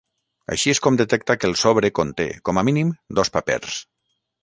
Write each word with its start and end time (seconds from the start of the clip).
Així 0.55 0.73
és 0.73 0.81
com 0.85 0.97
detecta 1.01 1.35
que 1.43 1.47
el 1.51 1.53
sobre 1.65 1.93
conté, 2.01 2.29
com 2.51 2.63
a 2.63 2.67
mínim, 2.71 2.93
dos 3.21 3.37
papers. 3.39 3.81